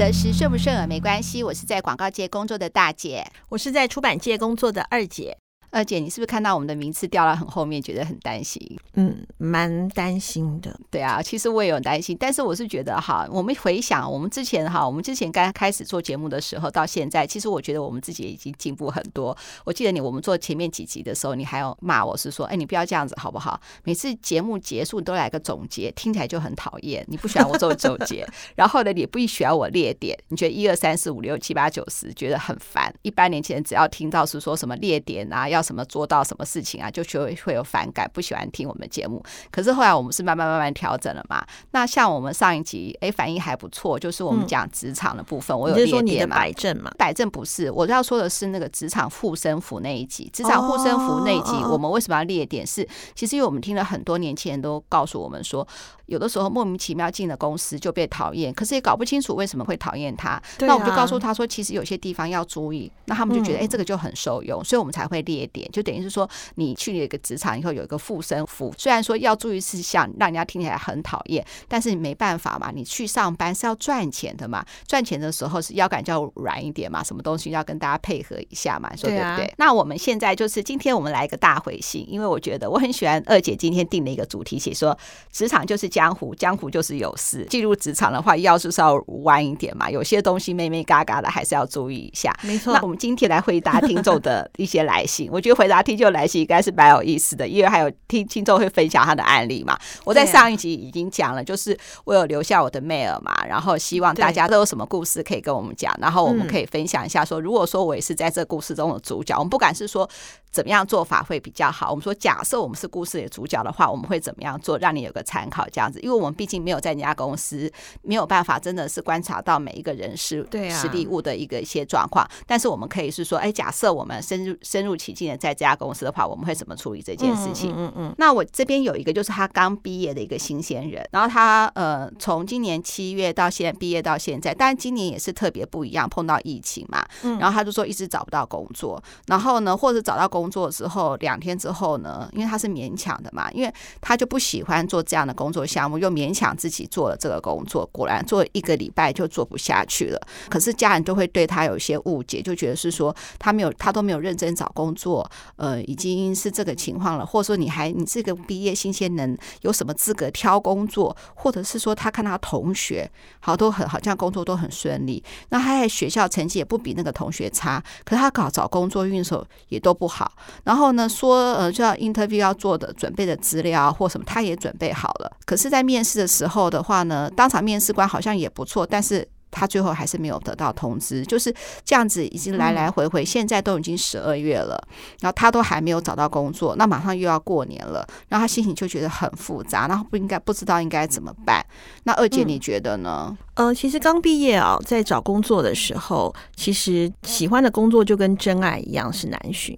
[0.00, 5.36] 得时顺不顺耳没关系，我是在广告界工作的大姐，我是在出版界工作的二姐。
[5.70, 8.60] 二姐，你是不是看到我们的名次掉到很后面，觉得很担心？
[8.94, 10.78] 嗯，蛮担心的。
[10.90, 19.36] 对啊，其实我也有担心，但是我是觉得哈，我们回想我们之前哈，我们之前刚开始做节目的时候到现在，其实我觉得我们自己已经进步很多。
[19.64, 23.60] 我记得你我们做前面几集的时候，你还要骂我是说，哎，你不要这样子好不好？
[23.84, 27.04] 每次节目结束都来个总结，听起来就很讨厌。
[27.08, 28.26] 你不喜欢我做总结，
[28.56, 32.92] 然后呢，你不喜欢我列点，你觉得一二三四五六七八九十觉得很烦。
[33.02, 39.22] 一般年轻人只要听到是说什么列点啊，要什么做到什么事情啊，就就会会有反感，不喜欢听我们的节目。
[39.50, 41.44] 可是后来我们是慢慢慢慢调整了嘛。
[41.72, 45.98] 那像我们上一集，哎，反应还不错，就是我们讲职场的部分，嗯、我有列点嘛。
[45.98, 46.90] 说你的摆正嘛？
[46.98, 50.30] 摆正不是，我要说的是那个职场护身符那一集。
[50.32, 52.66] 职场护身符那一集，我们为什么要列点？
[52.66, 55.66] 是其实因为我们听了很多年轻人都告诉我们说，
[56.06, 60.40] 有的时候莫名其妙进了公司就被讨厌，可是也搞不清楚为什么会讨厌他。
[60.60, 62.90] 那我们就告诉他说，其实有些地方要注意。
[63.06, 79.52] 那他们就觉得，哎，这个就很受用，所以我们才会列点，就等于是说，你去了一个职场以后有一个护身符，虽然说要注意事项，让人家听起来很讨厌，但是你没办法嘛，你去上班是要赚钱的嘛，赚钱的时候是腰杆就要软一点嘛，什么东西要跟大家配合一下嘛，说对不对？
[79.58, 84.96] 那我们现在就是今天我们来一个大回信，因为我觉得我很喜欢二姐今天定的一个主题，写说
[85.30, 92.34] 职场就是江湖，江湖就是有事，进入职场的话腰就是要弯一点嘛，有些东西妹妹嘎嘎的还是要注意一下。
[92.42, 99.78] 没错，那我们今天来回答听众的一些来信，我觉得回答听就来信应该是蛮有意思的，因为还有听听众会分享他的案例嘛。
[100.04, 110.08] 我在上一集已经讲了，就是我有留下我的 mail 嘛，然后希望大家都有什么故事可以跟我们讲，然后我们可以分享一下说，说如果说我也是在这故事中的主角，我们不管是说。
[110.50, 111.90] 怎么样做法会比较好？
[111.90, 116.00] 我们说，假设我们是故事的主角的话，我们会怎么样做，让你有个参考这样子？
[116.00, 117.70] 因为我们毕竟没有在人家公司，
[118.02, 122.28] 没有办法真的是观察到每一个人事、实地物的一个一些状况。
[122.48, 127.72] 但是我们可以是说，哎，假设我们深入深入其境的在这家公司的话，我们会怎么处理这件事情？
[127.76, 128.14] 嗯嗯。
[128.18, 137.06] 那我这边有一个，就是他刚毕业的一个新鲜人，然后他呃，从今年七月到现在毕业到现在，当然今年也是特别不一样，碰到疫情嘛。
[137.38, 140.39] 然后他就说一直找不到工作，然后呢，或者找到工。
[140.40, 143.70] 工作之后两天之后呢，因为他是勉强的嘛，因为
[144.00, 150.18] 他就不喜欢做这样的工作项目，又勉强自己做了这个工作，果然做一个礼拜就做不下去了。
[150.48, 170.29] 可是家人都会对他有一些误解，就觉得是说他没有，他都没有认真找工作，呃，已经是这个情况了，或者说你还你这个毕业新鲜人有什么资格挑工作，或者是说他看他同学好都很好像工作都很顺利，那他在学校成绩也不比那个同学差，可是他搞找工作运手也都不好。
[170.64, 175.30] 然后呢，说呃，就要 interview 要做的准备的资料或什么，他也准备好了。
[175.44, 181.24] 可是，在面试的时候的话呢，当场面试官好像也不错，但是他最后还是没有得到通知。
[181.24, 181.52] 就是
[181.84, 184.80] 这样子，已经来来回回，现在都已经十二月了，
[185.20, 191.64] 然后他都还没有找到工作，那马上又要过年了，然后他心情就觉得很复杂，然后不应该不知道应该怎么办。
[192.04, 193.36] 那二姐，你觉得呢？
[193.54, 199.76] 嗯、呃，其实刚毕业啊，在找工作的时候，其实喜欢的工作就跟真爱一样是难寻。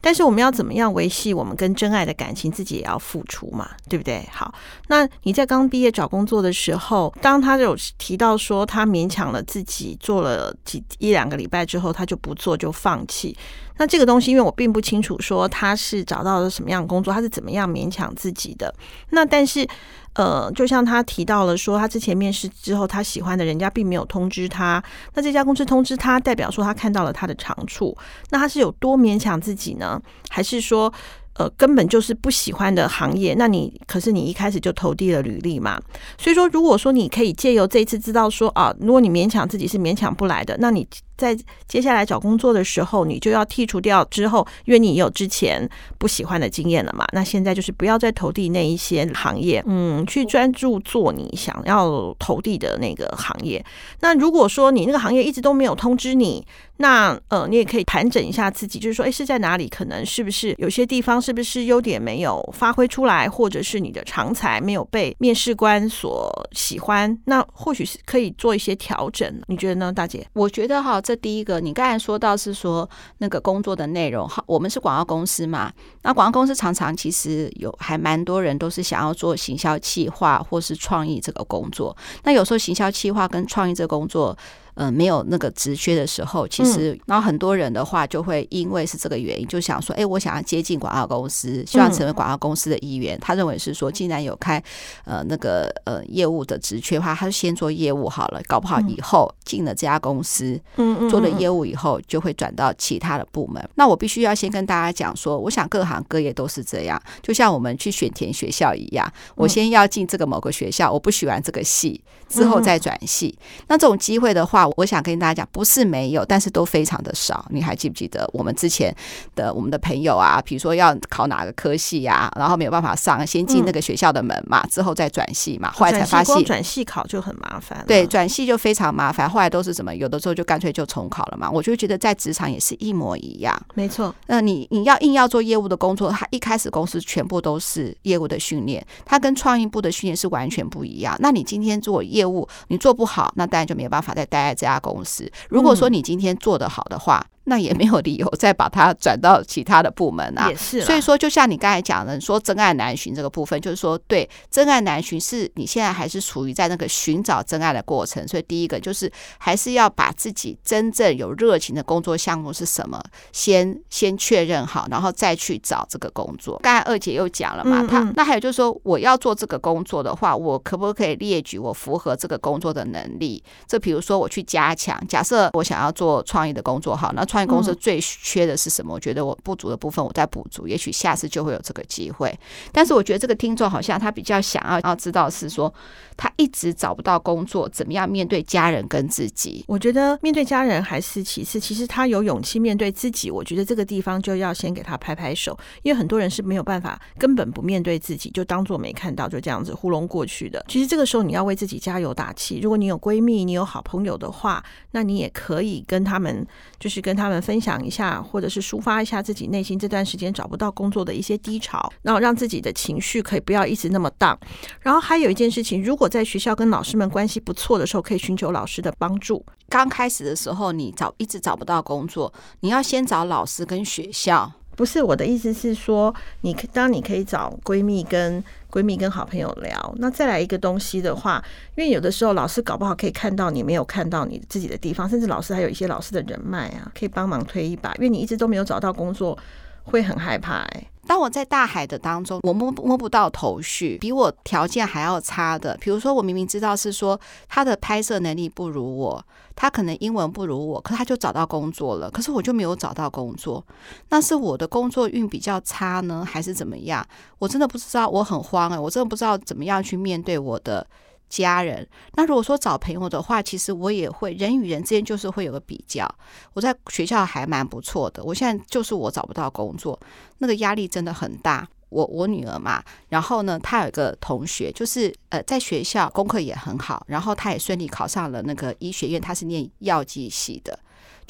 [0.00, 2.50] 但是我们要怎么样维系我们跟真爱的感情？
[2.52, 4.28] 自己也要付出嘛，对不对？
[4.30, 4.52] 好，
[4.88, 13.36] 那你在刚毕业找工作的时候，当他有提到说他勉强了自己做了几一两个礼拜之后，他就不做就放弃。
[13.78, 18.74] 那这个东西，因为我并不清楚说他是找到了什么样的工作，他是怎么样勉强自己的。
[19.10, 19.66] 那但是。
[20.14, 24.82] 呃，就像他提到了说，他之前面试之后，他喜欢的人家并没有通知他。
[25.14, 27.96] 那这家公司通知他，代表说他看到了他的长处。
[28.30, 30.00] 那他是有多勉强自己呢？
[30.28, 30.92] 还是说，
[31.34, 33.34] 呃，根本就是不喜欢的行业？
[33.38, 35.80] 那你可是你一开始就投递了履历嘛？
[36.18, 40.86] 所以说，如果说你可以借由这一次知道说啊，如果你勉强自己是勉强不来的，那你。
[41.22, 47.06] 在接下来找工作的时候，你就要剔除掉之后，因为你有之前不喜欢的经验了嘛。
[47.12, 53.64] 那现在就是不要再投递那一些行业，嗯，去专注做你想要投递的那个行业。
[54.00, 56.44] 那如果说你那个行业一直都没有通知你，
[56.78, 59.68] 那呃，你也可以盘整一下自己，就是说，诶，是在哪里？
[59.68, 67.16] 可能是不是有些地方是不是优点没有发挥出来，或者是你的长才没有被面试官所喜欢？
[67.26, 69.40] 那或许是可以做一些调整。
[69.46, 70.26] 你觉得呢，大姐？
[70.32, 72.88] 我觉得哈，第一个，你刚才说到是说
[73.18, 75.72] 那个工作的内容，好，我们是广告公司嘛，
[76.02, 81.96] 那广告公司常常其实有还蛮多人都是想要做行销企划或是创意这个工作。
[82.24, 84.36] 那有时候行销企划跟创意这个工作。
[84.74, 93.18] 呃没有那个职缺的时候，其实然后很多人的话就会因为是这个原因，就想说，哎，我想要接近广告公司，希望成为广告公司的一员。
[93.20, 94.62] 他认为是说，既然有开
[95.04, 103.62] 呃那个呃业务的职缺的话，他就先做业务好了，搞不好以后进了这家公司，嗯，做了业务以后就会转到其他的部门。
[103.74, 113.38] 那我必须要先跟大家讲说，我想各行各业都是这样，就像我们去选填学校一样，我先要进这个某个学校，我不喜欢这个系，之后再转系。
[113.68, 117.44] 那这种机会的话，我想跟大家讲，不是没有，但是都非常的少。
[117.50, 118.94] 你还记不记得我们之前
[119.34, 120.40] 的我们的朋友啊？
[120.44, 127.84] 比如说要考哪个科系啊，然后没有办法上，先进那个学校的门嘛，之后再转系嘛，后来才发现转系考就很麻烦。
[127.86, 129.28] 对，转系就非常麻烦。
[129.28, 129.94] 后来都是什么？
[129.94, 131.50] 有的时候就干脆就重考了嘛。
[131.50, 133.60] 我就觉得在职场也是一模一样。
[133.74, 134.14] 没错。
[134.26, 141.16] 那你你要硬要做业务的工作，他一开始公司全部都是业务的训练，他跟创意部的训练是完全不一样。
[141.20, 145.30] 那你今天做业务，你做不好，那当然就没有办法再待在这家公司。
[145.48, 150.48] 如果说你今天做得好的话，那也没有理由再把它转到其他的部门啊。
[150.48, 158.26] 也是，所以说，就像你刚才讲的，说真爱难寻这个部分，就是说，对，真爱难寻是你现在还是处于在那个寻找真爱的过程。
[158.28, 163.02] 所以，第一个就是还是要把自己真正有热情的工作项目是什么，
[163.32, 166.60] 先先确认好，然后再去找这个工作。
[166.62, 173.42] 刚才二姐又讲了嘛，她那还有就是说，我要做这个工作的话，我可不可以列举我符合这个工作的能力？
[173.66, 177.26] 这比如说我去加强，假设我想要做创意的工作，好，那。
[177.32, 178.92] 创业公司最缺的是什么？
[178.92, 182.38] 我觉得我不足的部分，我再补足，也许下次就会有这个机会。
[182.70, 185.72] 但是我觉得这个听众好像他比较想要要知道是说，
[186.14, 189.64] 他一直找不到工作，怎么样面对家人跟自己？
[189.66, 200.62] 我觉得面对家人还是其次，其实他有勇气面对自己，我觉得这个地方就要先给他拍拍手，因为很多人是没有办法，根本不面对自己，就当做没看到，就这样子糊弄过去的。
[200.68, 202.60] 其实这个时候你要为自己加油打气。
[202.60, 206.46] 如果你有闺蜜，你有好朋友的话，那你也可以跟他们，
[206.78, 207.21] 就是跟他。
[207.22, 214.38] 他们分享一下，或者是抒发一下自己内心这段时间找不到工作的一些低潮，然后让自己的情绪可以不要一直那么荡。
[214.80, 219.44] 然后还有一件事情，如果在学校跟老师们关系不错的时候，可以寻求老师的帮助。
[219.68, 224.52] 刚开始的时候，你找一直找不到工作，你要先找老师跟学校。
[224.74, 231.44] 不是，我的意思是说，你当你可以找闺蜜跟闺蜜跟好朋友聊，那再来一个东西的话，
[231.76, 239.38] 因为有的时候老师搞不好可以看到你没有看到你自己的地方，甚至老师还有一些老师的人脉啊，可以帮忙推一把，因为你一直都没有找到工作，
[239.84, 240.88] 会很害怕欸。
[241.06, 249.22] 当我在大海的当中，我摸摸不到头绪，比我条件还要差的，比如说我明明知道是说他的拍摄能力不如我，
[249.54, 253.64] 他可能英文不如我，可他就找到工作了，可是我就没有找到工作，
[254.08, 257.06] 那是我的工作运比较差呢，还是怎么样？
[257.38, 260.86] 我真的不知道，我很慌哎，我真的不知道怎么样去面对我的。
[261.28, 266.06] 家人，那如果说找朋友的话，其实我也会，人与人之间就是会有个比较。
[266.52, 269.98] 我在学校还蛮不错的，我现在就是我找不到工作，
[270.36, 271.66] 那个压力真的很大。
[271.92, 280.78] 我我女儿嘛，然后呢，她有一个同学，就是呃，在学校功课也很好，然后她也顺利考上了那个医学院，她是念药剂系的。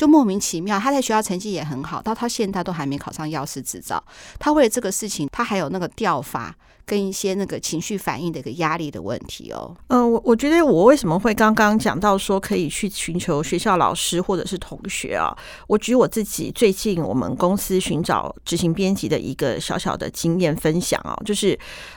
[0.03, 4.03] 就莫名其妙，他在学校成绩也很好，到他现在都还没考上药师执照。
[4.37, 6.53] 他为了这个事情，他还有那个掉发
[6.85, 9.73] 跟一些那个情绪反应的一个压力的问题哦。
[9.87, 15.33] 嗯、我我觉得我为什么会刚刚讲到说可以去寻求学校老师或者是同学啊？
[15.69, 21.57] 我举我自己最近我们公司寻找执行编辑的一个小小的经验分享啊，就是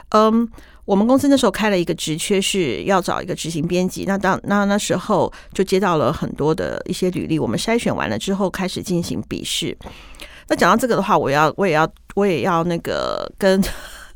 [0.09, 0.47] 嗯。
[0.85, 4.05] 我们公司那时候开了一个职缺，是要找一个执行编辑。
[4.05, 9.75] 那当那那时候就接到了很多的一些履历，我们筛选完了之后开始进行笔试。
[10.47, 13.59] 那讲到这个的话，我要我也要我也要那个跟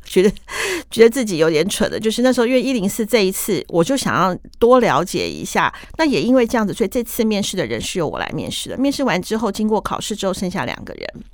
[0.04, 0.32] 觉得
[0.92, 5.72] 觉得自己有点蠢的，就是那时候因为一零四这一次，我就想要多了解一下。
[5.98, 8.76] 那也因为这样子，所以这次面试的人是由我来面试的。
[8.76, 11.24] 面试完之后，经过考试之后，剩下两个人。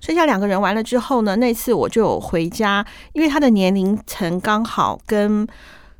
[0.00, 5.46] 剩下两个人完了之后呢，那次我就回家，因为他的年龄层刚好跟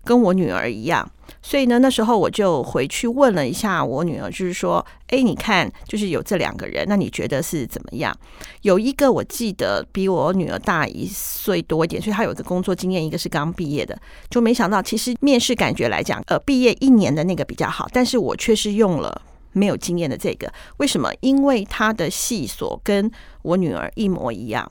[0.05, 1.07] 跟我女儿一样，
[1.43, 8.17] 所以呢，那时候我就回去问了一下我女儿，就是说，哎，你看，就是有这两个人，那你觉得是怎么样？
[8.63, 13.99] 有一个我记得比我女儿大一岁多一点，所以她有个工作经验，一个是刚毕业的，
[14.31, 19.21] 就没想到其实面试感觉来讲，呃，毕业一年的那个比较好，但是我却是用了。
[19.53, 21.11] 没有经验的这个，为什么？
[21.21, 23.11] 因为他的系所跟
[23.43, 24.71] 我女儿一模一样，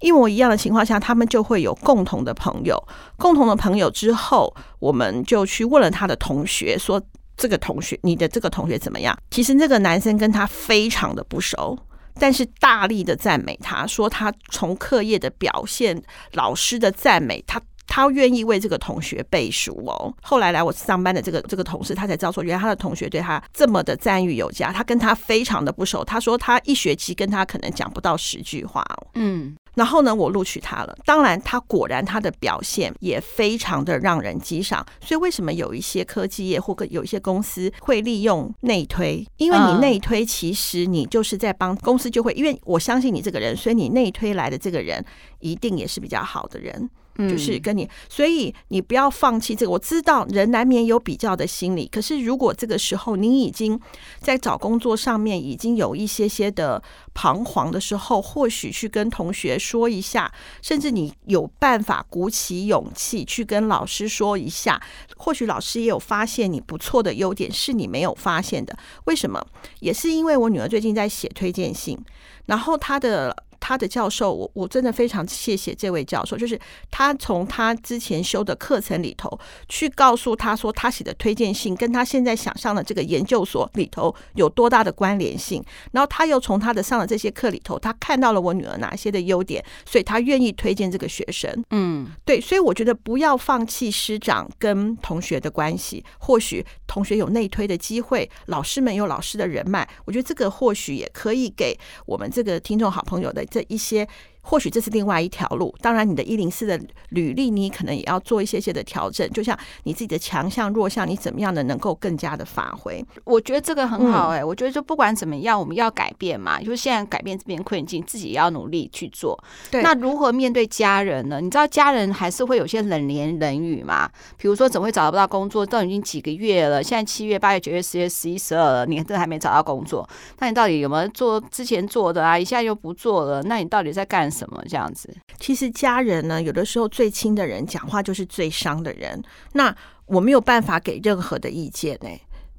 [0.00, 2.82] 一模一样的情况下，他们就会有共同的朋友，
[3.16, 7.00] 共同的朋友之后，我们就去问了他的同学，说
[7.36, 9.16] 这个同学，你的这个同学怎么样？
[9.30, 11.78] 其实这个男生跟他非常的不熟，
[12.18, 17.60] 但是大力的赞美他，说他从课业的表现、老师的赞美，他。
[17.88, 20.14] 他愿意为这个同学背书哦。
[20.22, 24.70] 后来来我上班的这个这个同事，他才知道说，原来他的同学对他这么的赞誉有加。
[24.70, 29.06] 他跟他非常的不熟，他说他一学期跟他可能讲不到十句话哦。
[29.14, 29.56] 嗯。
[29.74, 30.98] 然后呢，我录取他了。
[31.04, 34.84] 当然，他果然他的表现也非常的让人激赏。
[35.00, 39.24] 所以，为什么有一些科技业或者有一些公司会利用内推？
[39.36, 45.04] 因为你内推，其实你就是在帮公司，就会因为我相信你这个人，所以你内推来的这个人
[45.38, 46.90] 一定也是比较好的人。
[47.18, 49.72] 就是跟你，所以你不要放弃这个。
[49.72, 53.78] 我知道人难免有比较的心理，可是如果这个时候你已经
[54.20, 56.80] 在找工作上面已经有一些些的
[57.14, 60.32] 彷徨的时候，或许去跟同学说一下，
[60.62, 64.80] 甚至你有办法鼓起勇气去跟老师说一下，
[65.16, 68.78] 或许老师也有发现你不错的优点是你没有发现的。
[69.06, 69.44] 为什么？
[69.80, 71.98] 也是因为我女儿最近在写推荐信，
[72.46, 73.44] 然后她的。
[73.60, 76.58] 他的教授，我我真的非常谢谢这位教授，就是
[76.90, 79.38] 他从他之前修的课程里头
[79.68, 85.62] 去告诉他说，他写的推荐信跟他现在想上的这个研究所里头有多大的关联性。
[85.92, 91.64] 然后他又从他的上的这些课里头，他看到了我女儿哪些的优点，所以他愿意推荐这个学生。
[91.70, 103.46] 嗯，对，所以我觉得不要放弃师长跟同学的关系，或许同学有内推的机会，老师们有老师的人脉，我觉得这个或许也可以给我们这个听众好朋友的。
[103.46, 104.08] 这一些。
[104.48, 105.74] 或许这是另外一条路。
[105.82, 109.28] 当然，你的一零四的履历，你可能也要做一些些的调整。
[109.30, 113.04] 就像你自己的强项、弱项，你怎么样的能够更加的发挥？
[113.24, 114.44] 我觉得这个很好哎、欸。
[114.44, 116.58] 我觉得就不管怎么样，我们要改变嘛。
[116.60, 119.38] 就是现在改变这边困境，自己也要努力去做。
[119.70, 119.82] 对。
[119.82, 121.42] 那如何面对家人呢？
[121.42, 124.08] 你知道家人还是会有些冷言冷语嘛？
[124.38, 125.66] 比如说，怎么会找不到工作？
[125.66, 130.08] 都已经几个月了，现在七月、八月、九月、十月、十一、十二了，你都还没找到工作。
[130.38, 132.38] 那你到底有没有做之前做的啊？
[132.38, 134.62] 一下又不做了，那你到底在干怎么？
[134.68, 135.12] 这样子？
[135.40, 139.20] 其实家人呢，有的时候最亲的人讲话就是最伤的人。
[139.52, 139.74] 那
[140.06, 142.08] 我没有办法给任何的意见呢、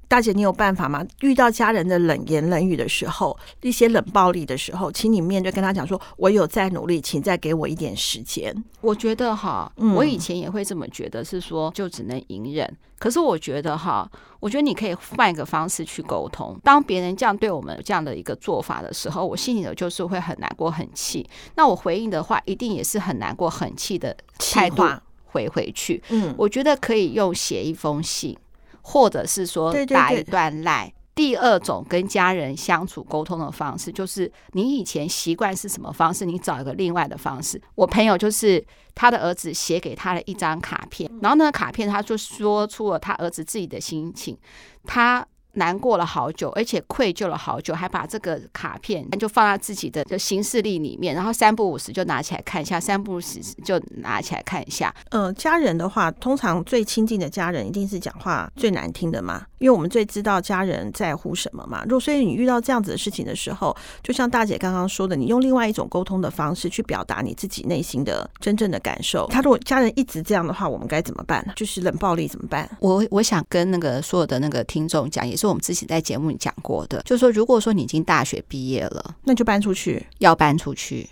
[0.10, 1.06] 大姐，你有办法吗？
[1.22, 8.52] 遇到家人的冷言冷语的时候，一些冷暴力的时候，请你面对，跟他讲说：“我有在努力，请再给我一点时间。”
[8.82, 12.78] 我觉得哈，我以前也会这么觉得，是说就只能隐忍。
[12.98, 16.60] 可是我觉得哈，我觉得你可以换一个方式去沟通。
[16.64, 21.30] 当别人这样对我们这样的一个做法的时候，我心里头就是会很难过、很气。
[21.56, 24.84] 那我回应的话，一定也是很难过、很气的态度
[25.26, 26.02] 回回去。
[26.10, 28.36] 嗯，我觉得可以用写一封信。
[28.82, 30.94] 或者是说打一段赖。
[31.16, 37.62] 第二种跟家人相处沟通的方式，就是你以前习惯是什么方式，你找一个另外的方式。
[37.76, 44.38] 我朋友就是他的儿子写给他的一张卡片，然后那个卡片他就说出了他儿子自己的心情，
[44.86, 45.26] 他。
[45.54, 54.94] 难过了好久，而且愧疚了好久，还把这个卡片就放在自己的行事历里面，然后三不五时就拿起来看一下，三不五时就拿起来看一下。
[55.10, 61.84] 嗯、呃，家人的话，通常最亲近的家人一定是讲话最难听的嘛，因为我们最知道家人在乎什么嘛。
[61.84, 69.28] 如果所以你遇到这样子的事情的时候，就像大姐刚刚说的，你用另外一种沟通的方式去表达你自己内心的真正的感受。
[69.28, 71.54] 他如果家人一直这样的话，我们该怎么办呢？
[71.56, 72.70] 就是冷暴力怎么办？
[72.80, 81.10] 我我想跟那个所有的那个听众讲，也是我们之前在节目里讲过的，就是说，如果说你已经大学毕业了，那就搬出去，要搬出去。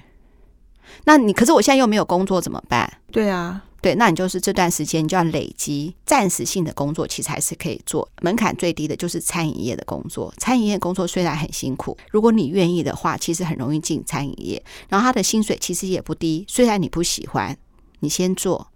[1.06, 3.00] 那你可是我现在又没有工作怎么办？
[3.12, 8.08] 对啊，对，那你就是这段时间你就要累积暂时性的工作，其实还是可以做。
[8.22, 14.64] 门槛最低的就是餐饮业的工作，餐饮业工作虽然很辛苦，如果你愿意的话，其实很容易进餐饮业。
[14.88, 17.58] 然后他的薪水其实也不低，虽然你不喜欢，
[18.00, 18.68] 你先做。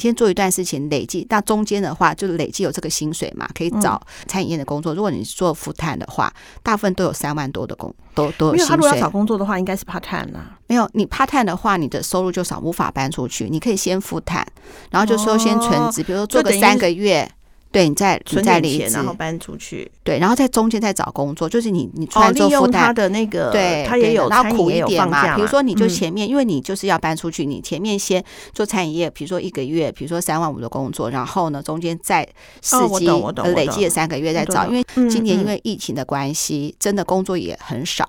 [0.00, 4.94] 你先做一段事情，累计，那中间的话就是累计有这个薪水嘛，可以找餐饮业的工作。
[4.94, 8.64] 如果你做 full time 的话，大部分都有三万多的工，都都有薪水。
[8.64, 10.56] 因为他如果要找工作的话，应该是 part time 啦。
[10.68, 13.50] 没有，你 part time 的话，你的收入就少，无法搬出去。
[13.50, 14.46] 你可以先 full time，
[14.90, 17.30] 然后就说先存职，比如说做个三个月。
[17.72, 19.90] 对，你在存在离职，然后搬出去。
[20.02, 25.36] 对，然后在中间再找工作，就是你你出来做负担、哦、他的那个，对，他也有，然后苦一点嘛。
[25.36, 32.28] 比如说，你就前面、嗯，因为你就是要搬出去，你前面先做餐饮业，比如说一个月，比如说三万五的工作，然后呢，中间再
[32.60, 34.66] 伺机、哦、累积了三个月再找。
[34.66, 38.04] 因为今年因为疫情的关系，真的工作也很少，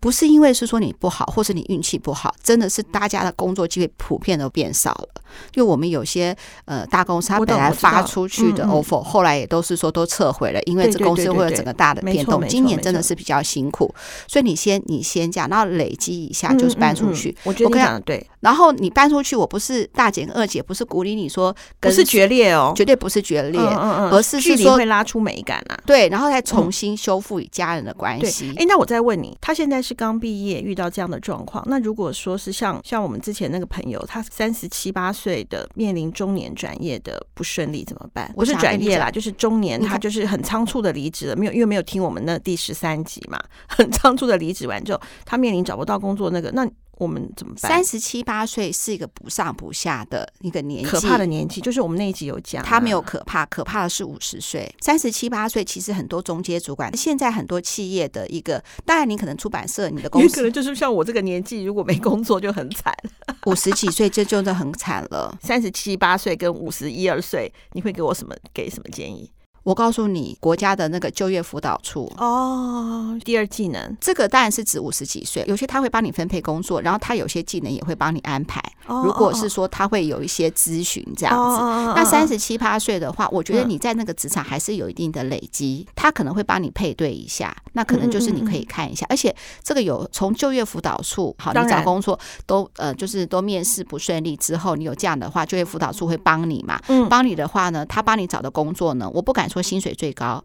[0.00, 5.08] 不是因为是说你不好，或是你运气不好，真的是大家的工作机会普遍都变少了。
[5.54, 6.36] 因为我们有些
[6.66, 8.97] 呃大公司，它本来发出去的 offer。
[9.02, 12.46] 后，后来也都是说都撤回了，因为这公司会有整个大的变动。
[12.48, 13.92] 今年真的是比较辛苦，
[14.26, 17.30] 所以你先你先讲，然后累积一下就是搬出去。
[17.30, 18.26] 嗯嗯嗯、我觉得你讲的对。
[18.40, 25.76] 然后你搬出去，我不是大姐二姐，不是鼓励你说不是决裂哦，绝对不是决裂，而是是说会拉出美感啊。
[25.84, 28.50] 对，然后再重新修复与家人的关系。
[28.56, 38.32] 哎、嗯，那我再问你，他现在是刚毕业，遇到这样的状况，那如果说是像像我们之前那个朋友，他三十七八岁的面临中年转业的不顺利怎么办？
[38.36, 46.66] 不是转业啦，就是中年他就是很仓促的离职了，没有因为没有听我们那第十三集嘛，很仓促的离职完之后，他面临找不到工作那个那。
[46.98, 47.70] 我们怎么办？
[47.70, 51.60] 三十七八岁是一个不上不下的一个年纪，可怕的年纪。
[51.60, 54.68] 就是我们那一集有讲，他没有可怕，可怕的是五十岁。
[54.80, 62.92] 三十七八岁其实很多中阶主管，现在很多企业的一个，当然你可能出版社，你的公司可能就是像我这个年纪，如果没工作就很惨。
[63.46, 65.36] 五十几岁这就真的很惨了。
[65.40, 68.34] 三十七八岁跟五十一二岁，你会给我什么？
[68.52, 69.30] 给什么建议？
[69.68, 78.62] 我告诉你，国家的那个就业辅导处哦，第二技能，这个当然是指五十几岁，有些他会帮你分配工作，然后他有些技能也会帮你安排。
[78.86, 99.57] 如果是说他会有一些咨询这样子，那三十七八岁的话，我觉得你在那个职场还是有一定的累积，他可能会帮你配对一下，那可能就是你可以看一下，而且这个有从就业辅导处，好，你找工作都呃就是都面试不顺利之后，你有这样的话，就业辅导处会帮你嘛，帮你的话呢，他帮你找的工作呢，我不敢说。
[99.62, 100.44] 薪水最高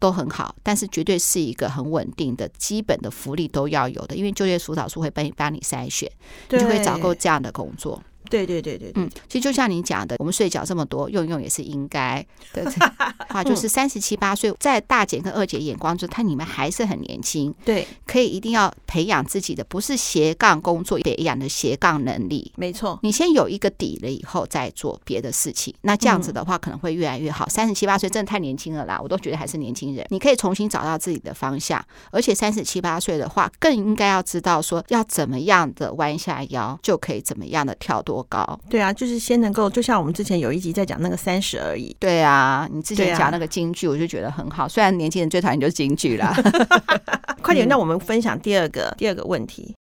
[0.00, 6.10] 都很好，但是绝对是一个很稳定的基本的福利都要有的，因为就业辅导处会帮你帮你筛选，
[6.50, 8.02] 你就会找够这样的工作。
[8.32, 12.24] 对对对对，嗯，其实就像你讲的，我们睡觉这么多，用用也是应该
[12.54, 12.72] 的。
[13.28, 22.52] 话就是三十七八岁，在大姐跟二姐眼光中，她你们还是很年轻，对，可以一定要培养自己的，不是斜杠工作，培养的斜杠能力。
[22.56, 27.48] 没错，你先有一个底了以后，再做别的事情，那这样子的话可能会越来越好。
[27.48, 31.82] 三十七八岁真的太年轻了啦，我都觉得还是年轻人，你可以重新找到自己的方向。
[32.10, 38.21] 而且三十七八岁的话，更应该要知道说要怎么样的弯下腰，就可以怎么样的跳多。
[38.28, 41.96] 高对啊，就是先能够，就像我们之前有一集在讲那个三十而已。
[41.98, 44.68] 对啊，你之前讲那个京剧，我就觉得很好。
[44.68, 46.34] 虽然年轻人最讨厌就是京剧啦。
[47.42, 49.74] 快点，那我们分享第二个第二个问题。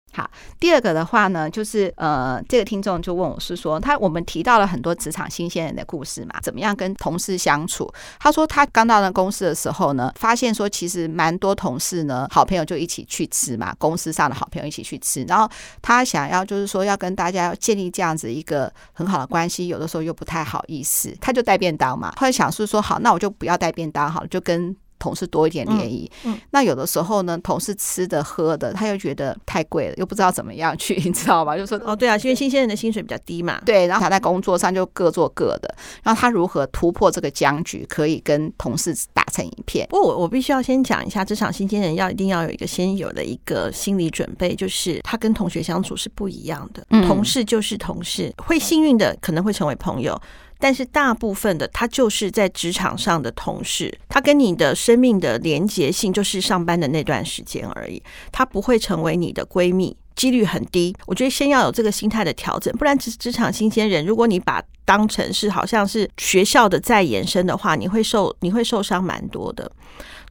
[0.59, 7.91] 第二个的话呢，就是呃，这个听众就问我是说，他我们提到了很多职场新鲜人的故事嘛，怎么样跟同事相处？
[8.19, 15.49] 他说他刚到那公司的时候呢，发现说其实蛮多同事呢，好朋友就一起去吃嘛，公司上的好朋友一起去吃，然后
[15.81, 24.75] 他想要就是说要跟大家要建立这样子一个很好的关系，有的时候又不太好意思，他就带便当嘛，他就想是说好，那我就不要带便当好了，就跟。
[24.99, 31.57] 同事多一点联谊，嗯嗯、那有的时候呢，同事吃的喝的，他又觉得太贵了，又不知道怎么样去， 你知道吗？
[31.57, 39.87] 就说哦，对啊，因为新鲜人的薪水比较低嘛，对，然后他在工作上就各做各的，然后他如何突破这个僵局，可以跟同事打成一片？
[39.89, 50.19] 不过我我必须要先讲一下，职场新鲜人要一定要有一个先有的一个心理准备，就是他跟同学相处是不一样的，嗯、同事就是同事，会幸运的可能会成为朋友。
[50.59, 60.93] 但是大部分的他就是在职场上的同事，他跟你的生命的连结性就是上班的那段时间而已，他不会成为你的闺蜜，几率很低。
[61.07, 69.71] 我觉得先要有这个心态的调整，不然职职场新鲜人，如果你把当成是好像是学校的再延伸的话，你会受你会受伤蛮多的。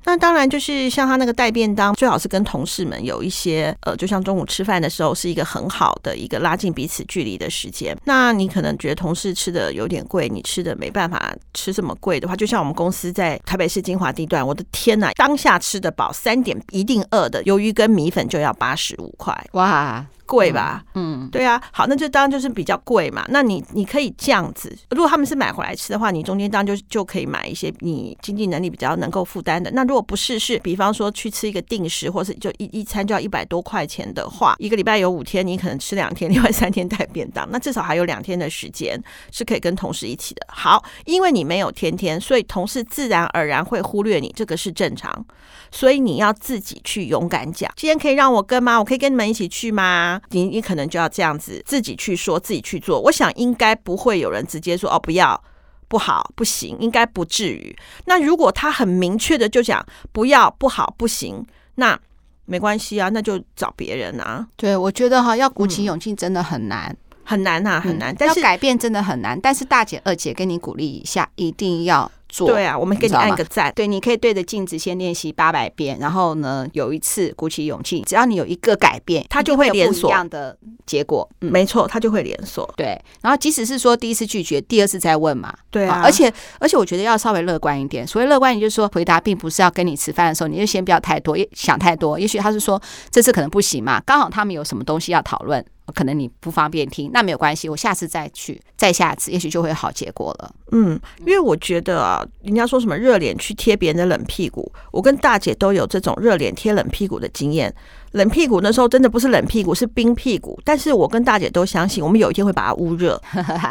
[0.04, 7.96] 那当然就是像他那个带便当，最好是跟同事们有一些呃，就像中午吃饭的时候，是一个很好的一个拉近彼此距离的时间。
[8.04, 20.04] 那你可能觉得同事吃的有点贵，你吃的没办法吃这么贵的话，就像我们公司在台北市金华地段，我的天呐，当下吃得饱，三点一定饿的，鱿鱼跟米粉就要八十五块，哇！
[20.28, 23.24] 贵吧，嗯，对啊，好，那就当然就是比较贵嘛。
[23.30, 29.70] 那你你可以这样子，如果他们是买回来吃的话，你中间当然就就可以买一些你经济能力比较能够负担的。
[29.70, 40.46] 那如果不是，是比方说去吃一个定时，或是就一一餐就要一百多块钱的话，一个礼拜有五天，你可能吃两天，另外三天带便当，那至少还有两天的时间是可以跟同事一起的。
[40.48, 45.24] 好，因为你没有天天，所以同事自然而然会忽略你，这个是正常。
[45.70, 48.78] 所以你要自己去勇敢讲，今天可以让我跟吗？
[48.78, 49.70] 我可以跟你们一起去
[50.18, 50.26] 吗？
[50.30, 53.00] 你你可能就要这样子自己去说，自己去做。
[53.00, 55.42] 我想应该不会有人直接说哦，不要，
[55.88, 57.76] 不好，不行，应该不至于。
[58.06, 61.44] 那如果他很明确的就讲不要，不好，不行，
[61.76, 61.98] 那
[62.44, 64.46] 没关系啊，那就找别人啊。
[64.56, 68.14] 对，我觉得哈，要鼓起勇气真的很难，嗯、很难啊，很难。
[68.18, 69.38] 但是要改变真的很难。
[69.40, 72.10] 但是大姐、二姐跟你鼓励一下，一定要。
[72.28, 72.48] 做。
[72.48, 73.72] 对啊，我们给你按个赞。
[73.74, 81.28] 对，你可以对着镜子先练习八百遍，然后呢，有一次鼓起勇气，只要你有一个改变，它就会连锁一样的结果。
[81.40, 82.68] 嗯，没错，它就会连锁。
[82.76, 85.52] 对，然后即使是说第一次拒绝，第二次再问嘛。
[85.70, 88.06] 对啊，而且而且我觉得要稍微乐观一点。
[88.06, 92.18] 所谓乐观，也就是说回答并不是要跟你吃饭的时候，你就先不要太多，也想太多。
[92.18, 95.64] 也许他是说这次可能不行嘛，刚好他们有什么东西要讨论。
[95.94, 100.54] 可能你不方便听，那没有关系，我下次再去，再下次，也许就会有好结果了。
[100.72, 107.74] 嗯，因为我觉得啊，人家说什么热脸去贴别人的冷屁股，我跟大姐都有这种热脸贴冷屁股的经验。
[108.12, 110.58] 冷屁股那时候真的不是冷屁股，是冰屁股。
[110.64, 113.20] 但是我跟大姐都相信，我们有一天会把它捂热。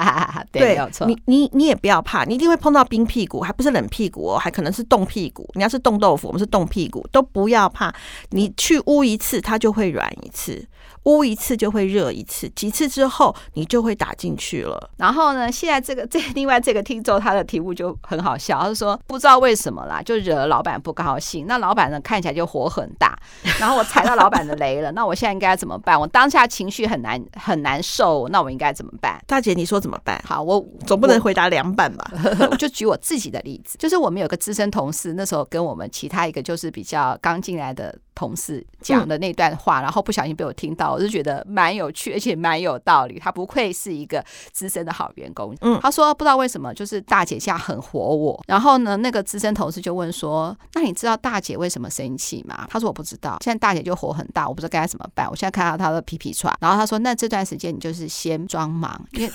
[0.51, 1.07] 对，对，没有错。
[1.07, 5.49] 你你你也不要怕，你一定会碰到冰屁股，还不是冷屁股哦，还可能是冻屁股。
[5.55, 7.91] 你要是冻豆腐，我们是冻屁股，都不要怕。
[8.29, 10.63] 你去捂一次，它就会软一次。
[11.07, 14.89] 捂一次就会热一次，几次之后你就会打进去了。
[14.97, 21.47] 然后呢，现在这个这另外这个听众他的题目就很好笑，他说不知道为什么啦，就惹了老板不高兴。
[21.47, 23.17] 那老板呢看起来就火很大，
[23.57, 25.97] 然后我踩到老板的雷了， 那我现在应该怎么办？
[25.97, 29.17] 我当下情绪很难很难受，那我应该怎么办？
[29.25, 30.21] 大姐，你说怎么办？
[30.25, 32.11] 好，我总不能回答凉拌吧？
[32.51, 37.97] 我就举我自己的例子，就是我们有个资深同事，那时候跟我们其他一个就是比较刚进来的。
[38.17, 43.19] 同事讲的那段话，然后不小心被我听到，我就觉得蛮有趣，而且蛮有道理。
[43.19, 45.55] 他不愧是一个资深的好员工。
[45.61, 48.43] 嗯，他说不知道为什么，就是大姐现在很火我。
[48.47, 55.29] 然后呢，那个资深同事就问说：“那你知道大姐为什么生气吗？”他说：“我不知道。”现在大姐就火很大，我不知道该怎么办。
[55.29, 59.31] 我现在看到她的皮皮剉，然后他说：“那这段时间你就是先装忙，因为。”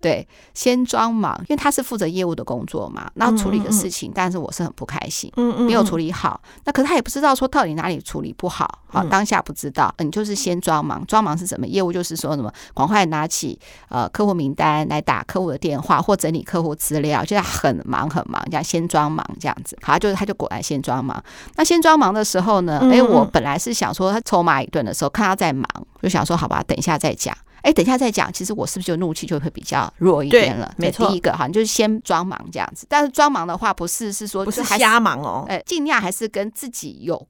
[0.00, 6.40] 对，先装忙，因为他是负责业务的工作嘛，然后处理的事情，嗯嗯嗯，但是我是很不开心，嗯嗯，嗯，没有处理好。
[6.64, 9.92] 那可是他也不知道说到底哪里处理不好，好，当下不知道。
[9.98, 11.66] 你就是先装忙，装忙是什么？
[11.66, 19.76] 业务就是说什么，赶快拿起呃客户名单来打客户的电话或整理客户资料，就很忙很忙，这样先装忙这样子。
[19.82, 21.20] 好，就是他就果然先装忙。
[21.56, 25.66] 那先装忙的时候呢，哎，我本来是想说他臭骂一顿的时候，看他在忙，
[26.02, 27.34] 就想说好吧，等一下再讲。
[27.66, 28.32] 哎，等一下再讲。
[28.32, 30.72] 其实我是不是就怒气就会比较弱一点了？
[30.76, 32.86] 没错，第一个哈，你就是先装忙这样子。
[32.88, 37.20] 但是装忙的话，不是是说不是瞎忙哦，哎，尽量还是跟自己有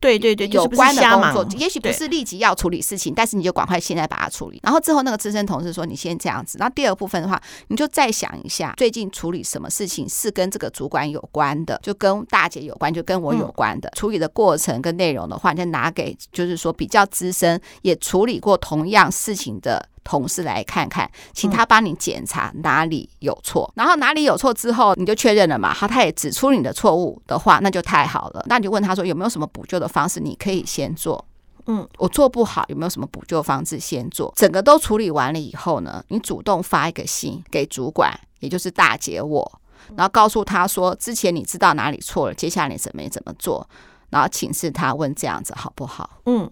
[0.00, 1.44] 对对对有关的工作。
[1.44, 4.58] 就是、也许不是立即要处理事情，但是你就赶快现在把它处理。
[4.62, 13.90] 然后之后那个资深同事说：“你先这样子。”然后第二部分的话，你就再想一下，最近处理什么事情是跟这个主管有关的，就跟大姐有关，就跟我有关的。
[13.90, 19.81] 嗯、处理的过程跟内容的话，你就拿给就是说比较资深也处理过同样事情的。
[20.04, 25.72] 同事来看看，请他帮你检查哪里有错，然后哪里有错之后，你就确认了嘛。
[25.72, 28.44] 好，他也指出你的错误的话，那就太好了。
[28.48, 31.24] 那你就问他说有没有什么补救的方式，你可以先做。
[31.66, 34.32] 嗯，我做不好，有没有什么补救方式先做？
[34.36, 39.60] 整个都处理完了以后呢，你主动发一个信给主管，也就是大姐我，
[39.94, 43.64] 然后告诉他说之前你知道哪里错了，接下来你怎么怎么做，
[44.10, 46.18] 然后请示他问这样子好不好？
[46.26, 46.50] 嗯，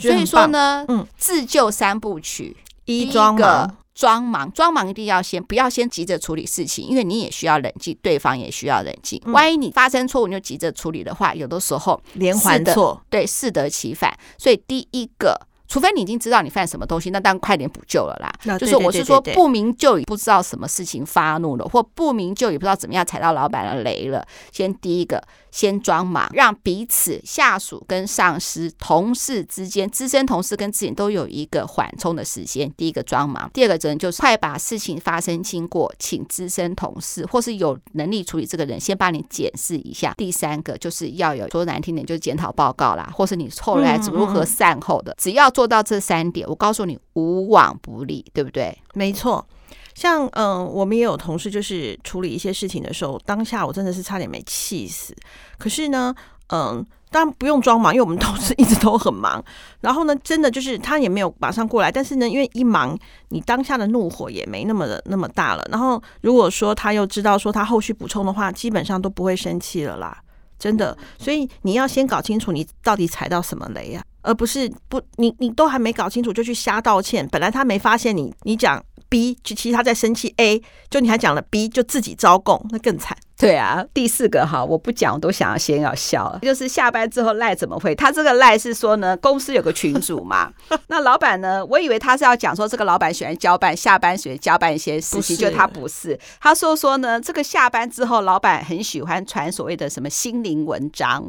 [0.00, 2.56] 所以说呢，嗯，自救三部曲。
[2.90, 9.20] 第一个装忙，装忙一定要先不要先急着处理事情，因为你也需要冷静，对方也需要冷静。
[9.26, 14.18] 万一你发生错误你就急着处理的话，有的时候连环错，对，适得其反。
[14.38, 15.46] 所以第一个。
[15.70, 18.58] 除非你已经知道你犯什么东西，那当然快点补救了啦。
[18.58, 24.26] 就是我是说不明就已不知道什么事情发怒了，或不明就已不知道怎么样踩到老板的雷了。
[24.50, 32.68] 先第一个，先装忙，让彼此下属跟上司、同事之间、资深同事跟自己都有一个缓冲的时间。
[32.76, 40.12] 第一个装忙，第二个责任就是快把事情发生经过，请资深同事或是有能力处理这个人先帮你检视一下。
[40.16, 48.74] 第三个就是要有说难听点就是检讨报告啦，或是你后来如何善后的，只要做到这三点，我告诉你无往不利，对不对？
[48.94, 49.46] 没错，
[49.94, 55.14] 像嗯，我们也有同事，就是处理一些事情的时候，当下我真的是差点没气死。
[55.58, 56.14] 可是呢，
[56.48, 59.44] 嗯，当然不用装忙，因为我们同事一直都很忙。
[59.82, 65.68] 然后呢，真的就是他也没有马上过来，但是呢，因为一忙，你当下的怒火也没那么的那么大了。
[65.70, 70.22] 然后如果说他又知道说他后续补充的话，基本上都不会生气了啦。
[70.58, 77.26] 真的，所以你要先搞清楚你到底踩到什么雷啊，而不是不你你都还没搞清楚就去瞎道歉。
[77.30, 83.16] 本来他没发现你，你讲 B，其实他在生气 A，就你还讲了 B，就自己招供，那更惨。
[83.40, 86.28] 对啊，第四个哈，我不讲我都想要先要笑。
[86.28, 87.94] 了， 就是下班之后赖怎么会？
[87.94, 90.52] 他这个赖是说呢，公司有个群主嘛，
[90.88, 101.24] 那老板呢，我以为他是要讲说这个老板喜欢交办下班喜欢交办一些事情，就他不是，他说说呢，这个下班之后老板很喜欢传所谓的什么心灵文章，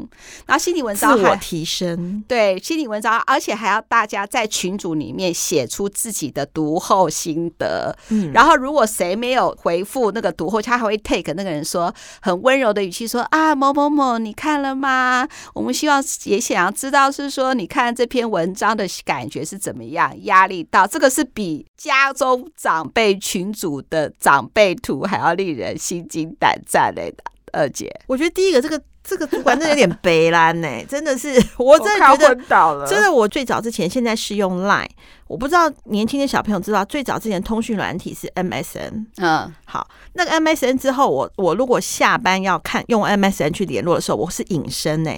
[0.45, 11.93] 然后心灵文章自我提升，对心灵文章，而且还要大家在群组里面写出自己的读后心得，嗯，然后如果谁没有回复那个读后，他还会 take 那个人说。
[12.21, 15.27] 很温柔的语气说：“啊，某某某，你看了吗？
[15.53, 20.13] 我们希望也想要知道，是说你看这篇文章的感觉是怎么样？
[20.23, 27.11] 压力到，这个是比家中长辈群组的长辈图还要令人心惊胆战的。
[27.53, 34.87] 二姐，我觉得第一个这个。”这个主管真的有点悲蓝呢， 真的是，我真的觉得，真的我最早之前现在是用 Line，
[35.27, 45.11] 我不知道年轻的小朋友知道，最早之前通讯软体是 MSN，嗯，好，那个 MSN 之后，我我如果下班要看用 MSN 去联络的时候，我是隐身呢，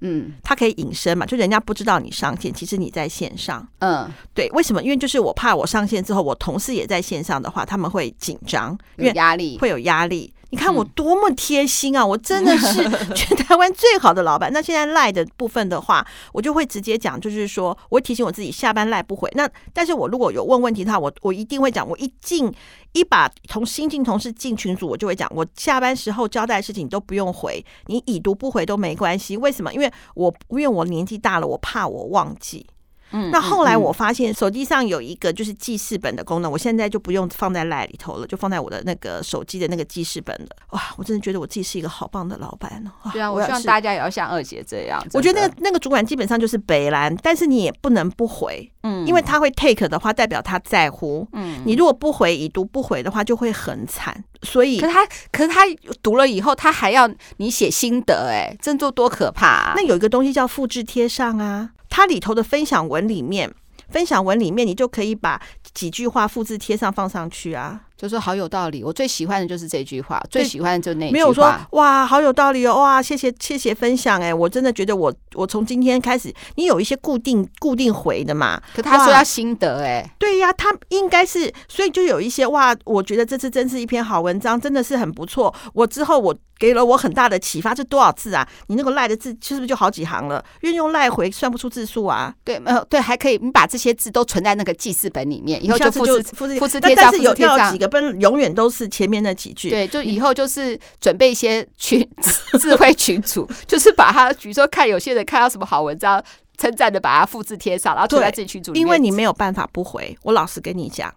[0.00, 4.82] 嗯，它可以隐身嘛，就人家不知道你上线，其实你在线上，嗯，对，为什么？
[4.82, 9.56] 因为就是我怕我上线之后，我同事也在线上的话，他们会紧张，因为压力。
[9.58, 10.34] 会有压力。
[10.52, 12.04] 你看我多么贴心啊！
[12.04, 12.84] 我真的 是
[13.14, 14.52] 全台湾最好的老板。
[14.52, 19.30] 那现在赖的部分的话，我就会直接讲，就是说，我会提醒我自己下班赖不回。
[19.34, 21.88] 那但是我如果有问问题的话，我我一定会讲。
[21.88, 22.52] 我一进
[22.92, 29.38] 一把同新进同事进群组，我就会讲，我下班时候交代的事情都不用回，你已读不回都没关系。
[29.38, 29.72] 为什么？
[29.72, 32.66] 因为我因为我年纪大了，我怕我忘记。
[33.12, 40.48] 嗯，那后来我发现手机上有一个就是记事本的功能，我现在就不用放在 LINE 里头了，就放在我的那个手机的那个记事本了。
[40.70, 43.10] 哇，我真的觉得我自己是一个好棒的老板哦。
[43.12, 45.04] 对啊，我希望大家也要像二姐这样。
[45.12, 51.26] 我觉得那个那个主管基本上就是北兰，但是你也不能不回，嗯，因为他会 take 的话，代表他在乎。
[51.32, 54.24] 嗯，你如果不回，已读不回的话，就会很惨。
[54.42, 55.60] 所以，可是他，可是他
[56.02, 59.72] 读了以后，他还要你写心得，哎，这做多可怕啊！
[59.76, 61.70] 那有一个东西叫复制贴上啊。
[61.94, 63.54] 它里头的分享文里面，
[63.90, 65.38] 分享文里面，你就可以把
[65.74, 67.82] 几句话复制贴上放上去啊。
[68.02, 71.12] 就说好有道理，我最喜欢的就是这句话，最喜欢的就是那句话。
[71.12, 78.60] 没有说哇，好有道理哦，哇，谢谢谢谢分享哎，我真的觉得我我从今天开始，你有一些固定固定回的嘛？
[78.74, 85.54] 可他说要心得哎，对呀，他应该是，所以就有一些哇，我觉得这次真是一篇好文章，真的是很不错。
[85.72, 88.48] 我之后我给了我很大的启发，这多少字啊？
[88.66, 90.44] 你那个赖的字是不是就好几行了？
[90.62, 92.34] 运用赖回算不出字数啊？
[92.42, 97.91] 对，没有对，还可以，你把这些字都存在那个记事本里面，以后就复制复制复制贴上，有贴几个。
[97.92, 102.06] 不永远都是前面那几句，对，就以后就是准备一些群
[102.58, 106.22] 智慧群组， 就是把它，比如说看有些人看到什么好文章，
[106.56, 108.80] 称赞的把它复制贴上，然后贴在自己群组里面。
[108.80, 111.12] 因为你没有办法不回，我老实跟你讲。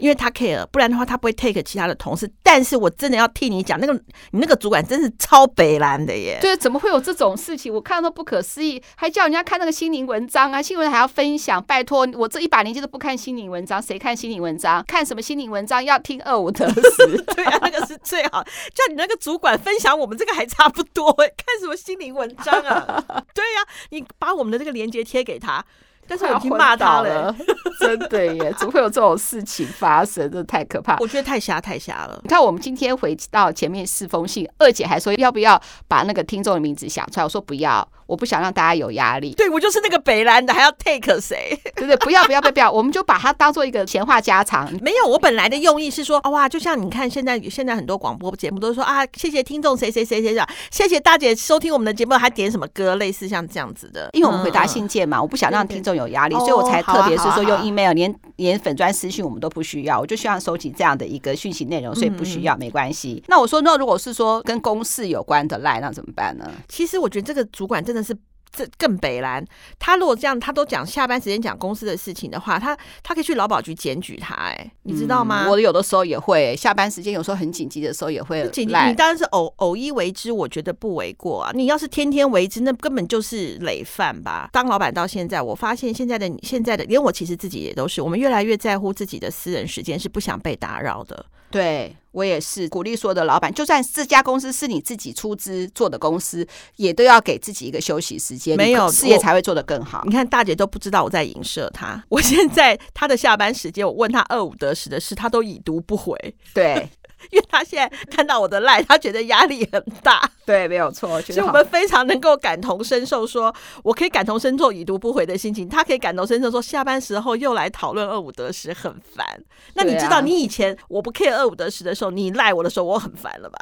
[0.00, 2.28] 因为他 care，不然的话他不会 take 其他的同事。
[2.42, 3.92] 但是我真的要替你讲，那个
[4.32, 6.38] 你那个主管真是超北蓝的耶！
[6.40, 7.72] 对，怎么会有这种事情？
[7.72, 11.62] 我看到都不可思议，还叫人家看那个心灵文章啊，新闻还要分享。
[11.62, 14.82] 拜托，我这一把年纪都不看心灵文章，谁看心灵文章？
[14.88, 15.84] 看什么心灵文章？
[15.84, 17.22] 要听二五得十。
[17.36, 18.42] 对啊，那个是最好。
[18.42, 21.12] 叫你那个主管分享我们这个还差不多。
[21.12, 23.04] 看什么心灵文章啊？
[23.34, 25.64] 对呀、啊，你把我们的这个链接贴给他。
[26.10, 27.32] 但是我已经骂他了，
[27.78, 28.52] 真的耶！
[28.58, 30.24] 怎么会有这种事情发生？
[30.24, 32.18] 真的太可怕，我觉得太瞎太瞎了。
[32.24, 37.24] 你看，我们今天回到前面四封信，二姐还说要不要把那个听众的名字想出来？
[37.24, 37.88] 我说不要。
[38.10, 41.56] 我不想让大家有压力，对，我就是那个北蓝的，还要 take 谁？
[41.76, 41.96] 对不对？
[41.98, 44.68] 不要不要不要不要，我们就把它当做一个闲话家常。
[44.82, 54.10] 没有，我本来的用意是说，哇，就像你看，现在现在很多广播节目都说啊，谢谢听众谁谁谁谁谁，谢谢大姐收听我们的节目，还点什么歌，类似像这样子的。
[54.12, 63.22] 因为我们回答信件嘛，嗯、我不想让听众有压力，所以我才特别是说用 email，连连粉砖私讯我们都不需要，我就希望收集这样的一个讯息内容，所以不需要，嗯、没关系。
[63.28, 66.50] 那我说，那如果是说跟公事有关的赖，那怎么办呢？
[66.68, 68.16] 其实我觉得这个主管真的是。
[68.52, 69.44] 这更北蓝，
[69.78, 75.46] 他如果这样，他都讲下班时间讲公司的事情的话，他他可以去劳保局检举他，哎，你知道吗？
[75.48, 78.48] 我有的时候也会下班时间，有时候很紧急的时候也会。
[78.50, 81.52] 紧急，你当然是偶偶一为之，我觉得不为过啊。
[81.54, 84.48] 你要是天天为之，那根本就是累犯吧。
[84.52, 91.24] 当老板到现在，我发现现在的现在的，连我其实自己也都是，我们越来越在乎自己的私人时间，是不想被打扰的。
[91.50, 91.96] 对。
[92.12, 100.02] 我也是鼓励所有的老板，就算这家公司是你自己出资做的公司，也都要给自己一个休息时间，没有事业才会做得更好。
[100.04, 106.18] 你看大姐都不知道我在影射她，我现在她的下班时间，我问她二五得十的事，她都已读不回。
[106.52, 106.90] 对。
[107.30, 110.28] 因为他现在看到我的赖，他觉得压力很大。
[110.46, 111.20] 对，没有错。
[111.22, 119.26] 所以我们非常能够感同身受，说我可以感同身受已读不回的心情，他可以感同身受说下班时候又来讨论二五得十很烦。
[119.74, 123.58] 那你知道你以前我不 care 二五得十的时候，你赖我的时候我很烦了吧？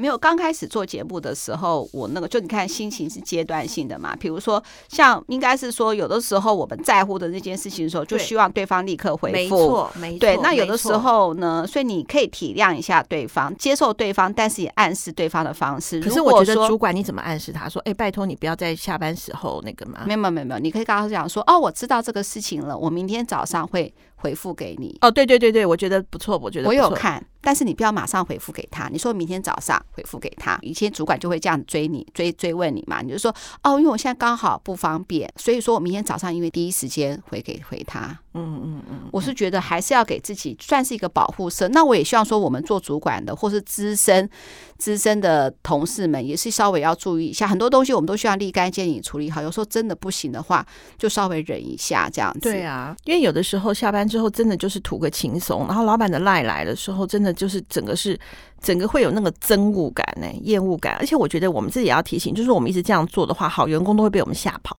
[0.00, 4.14] 没有，刚开始做节目的时候，我那个就你看心情是阶段性的嘛。
[4.14, 9.34] 比如说，像应该是说，有的时候我们在乎的那件事情的时候，就希望对方立刻回复。
[9.34, 10.18] 没错，没错。
[10.20, 16.00] 对，那有的时候呢，所以你可以体谅一下对方，接受对方，但是也暗示对方的方式。
[16.00, 20.02] 可是我觉得主管你怎么暗示他说，哎，拜托你不要在下班时候那个嘛。
[20.06, 24.96] 没有没有没有，你可以跟他讲说，哦，我知道这个事情了，我明天早上会回复给你。
[25.00, 27.20] 哦，对对对对，我觉得不错，我觉得我有看。
[27.40, 30.58] 但是你不要马上回复给他，你说明天早上回复给他。
[30.62, 38.18] 以前主管就会这样追你，追追问你嘛，你就说哦，因为我现在刚好不方便，所以说我明天早上因为第一时间回给回他。
[38.34, 41.66] 嗯嗯嗯，我是觉得还是要给自己算是一个保护色。
[41.68, 44.28] 那我也希望说，我们做主管的或是资深
[44.76, 49.42] 资深的同事们，也是稍微要注意一下，很多东西我们都需要立竿见影处理好。
[49.42, 50.64] 有时候真的不行的话，
[50.96, 52.40] 就稍微忍一下这样子。
[52.40, 58.18] 对啊，因为有的时候下班之后真的就是图个轻松，然后老板的赖来的时候，真的就是整个是
[58.60, 60.96] 整个会有那个憎恶感呢、厌恶感。
[60.98, 64.76] 而且我觉得我们自己也要提醒，就是我们一直这样做的话，好员工都会被我们吓跑。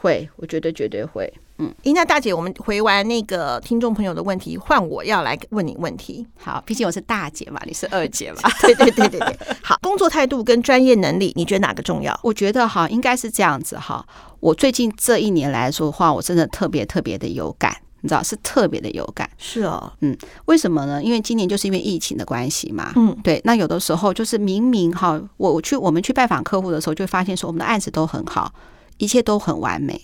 [0.00, 1.32] 会，我觉得绝对会。
[1.58, 6.26] 嗯，伊娜大姐，我们回完那个听众朋友的问题，换我要来问你问题。
[6.38, 8.40] 好，毕竟我是大姐嘛，你是二姐嘛。
[8.62, 9.36] 对对对对对。
[9.62, 12.18] 好，工作态度跟专业能力，你觉得哪个重要？
[12.22, 14.04] 我觉得哈，应该是这样子哈。
[14.40, 19.28] 我最近这一年来说的话，我真的特别特别的有感，你知道是特别的有感。
[19.38, 21.02] 是哦，嗯，为什么呢？
[21.02, 22.92] 因为今年就是因为疫情的关系嘛。
[22.96, 23.40] 嗯，对。
[23.44, 28.52] 那有的时候就是明明哈，我我去我们去拜访客户的时候，就发现说我们的案子都很好，
[28.98, 29.98] 一切都很完美。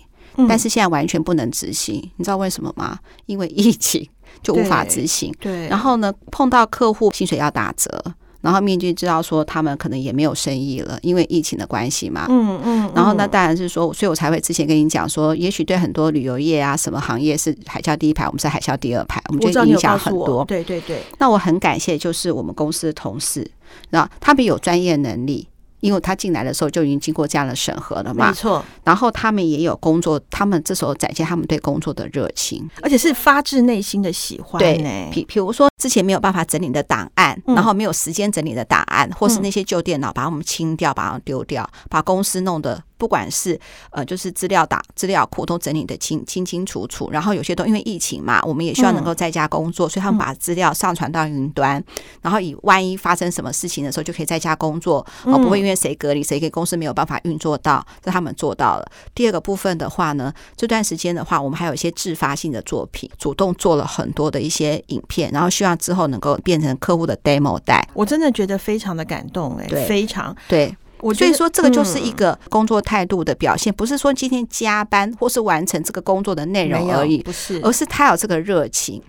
[0.49, 2.97] 但是现在完全不能执行，你知道为什么吗？
[3.27, 4.09] 因为疫情
[4.41, 5.35] 就无法执行。
[5.41, 5.67] 对。
[5.67, 8.01] 然后呢，碰到客户薪水要打折，
[8.49, 12.25] 然后面具知道说他们可能也没有生意了，因为疫情的关系嘛。
[12.31, 12.91] 嗯嗯。
[12.95, 20.43] 然后那当然是说，所以我才会之前跟你讲说，也许对很多旅游业啊，什么行业是海啸第一排，我们是海啸第二排，我们就影响很多。
[20.47, 21.03] 对对对。
[21.19, 23.47] 那我很感谢，就是我们公司的同事，
[23.91, 25.47] 那他们有专业能力。
[25.81, 28.65] 因为他进来的时候就已经经过这样的审核了嘛，没错。
[28.85, 34.59] 然后他们也有工作，他们这时候展现他们对工作的热情，而且是发自内心的喜欢。
[34.59, 42.83] 对，比比如说之前没有办法整理的档案，然后没有时间整理的档案，或是那些旧电脑，把我们清掉，把它们丢掉，把公司弄得。
[42.99, 43.59] 不管是
[43.91, 51.83] 呃，就是资料打、资料库都整理得清清清楚楚，然后有些都因为疫情嘛，我们也希望能够在家工作，嗯、所以他们把资料上传到云端，
[52.21, 58.91] 然后以万一发生什么事情的时候，就可以在家工作，哦、嗯、不会因为谁隔离，谁给公司没有办法运作到，这他们做到了。
[59.15, 67.87] 第二个部分的话呢，这段时间的话，我们还有一些自发性的作品，主动做了很多的一些影片，然后希望之后能够变成客户的 demo 带。
[67.95, 70.75] 我真的觉得非常的感动、欸，哎，非常对。
[71.01, 79.03] 我所以说，这个就是一个工作态度的表现，不是说今天加班或是完成这个工作的内容而已，不是，而是他有这个热情。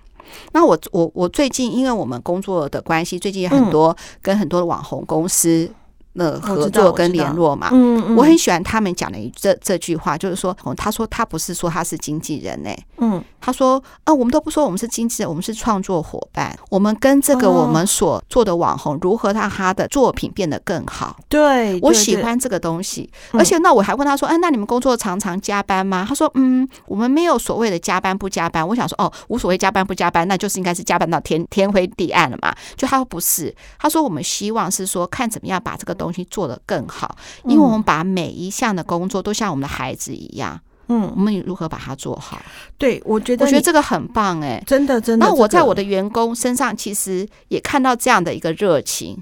[0.51, 5.69] 那我我我最近，因为我们工作的关系，最近很多跟很多的网红公司。
[6.15, 26.05] 呃，合作跟联络嘛，嗯嗯，我很喜欢他们讲的一这这句话，就是说，他说他不是说他是经纪人呢，嗯，他说，啊，我们都不说我们是经纪人，我们是创作伙伴，我们跟这个我们所做的网红如何让他的作品变得更好，对，我喜欢这个东西，而且那我还问他说，哎，那你们工作常常加班吗？
[26.07, 42.41] 他说，嗯，我们没有所谓的加班不加班，我想说，哦，无所谓加班不加班，那就是应该是加班到天天灰地暗了嘛，就他说不是，他说我们希望是说看怎么样把这个东西做得更好，因为我们把每一项的工作都像我们的孩子一样，嗯，我们如何把它做好？
[42.77, 45.25] 对，我觉得我觉得这个很棒，哎，真的真的。
[45.25, 49.17] 那我在我的员工身上其实也看到这样的一个热情，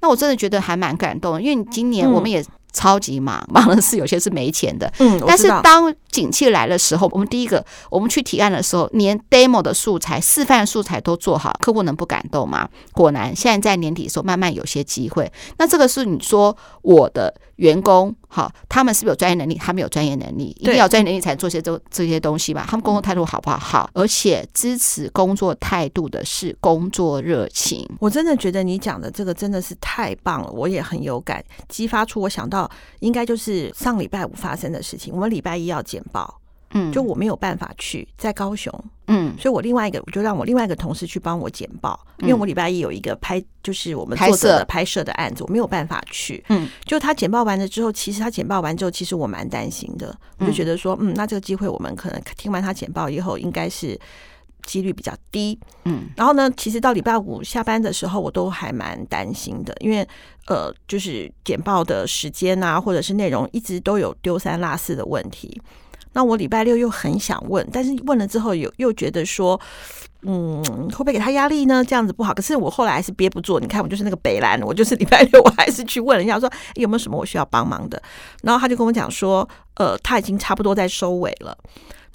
[0.00, 2.44] 那我真的觉得还蛮感动，因为今年我们也。
[2.74, 4.90] 超级忙，忙的是有些是没钱的。
[4.98, 12.66] 嗯，但是当景气来的时候，我们第一个，我们去提案的时候，连 demo 的素材、示范素材都做好，客户能不感动吗？
[12.94, 15.30] 果然，现在在年底的时候，慢慢有些机会。
[15.58, 18.16] 那这个是你说我的员工。
[18.34, 19.56] 好，他们是不是有专业能力？
[19.56, 22.64] 他们有专业能力，一定要专业能力才做些这这些东西吧？
[22.66, 23.58] 他们工作态度好不好？
[23.58, 27.86] 好，而且支持工作态度的是工作热情。
[28.00, 35.12] 我真的觉得你讲的这个真的是太棒了，我也很有感，激发出我想到应该就是上礼拜五发生的事情。
[35.12, 36.41] 我们礼拜一要简报。
[36.72, 38.72] 嗯，就我没有办法去在高雄，
[39.06, 50.62] 嗯，所以我另外一个我就让我另外一个同事去帮我简报，因为我礼拜一有一个拍，就是我们作者的拍摄的案子，我没有办法去，嗯，就他简报完了之后，其实他简报完之后，其实我蛮担心的，我就觉。
[50.62, 53.98] 得说，嗯，那这个机会我们可能听完他简报以后，应该是
[54.62, 60.06] 几率比较低，嗯，然后呢，其实到礼拜五下班的时候，我都还蛮担心的，因为
[60.46, 65.60] 呃，就是简报的时间啊，或者是内容，一直都有丢三落四的问题。
[66.12, 69.58] 那我礼拜六又很想问，但是问了之后又又觉得说，
[70.22, 71.84] 嗯，会不会给他压力呢？
[71.84, 72.34] 这样子不好。
[72.34, 78.00] 可是我后来还是憋不住，你看我就是那个北兰，我就是礼拜六 我还是去问了一下，说有没有什么我需要帮忙的。
[78.42, 81.56] 然后他就跟我讲说，呃，他已经差不多在收尾了。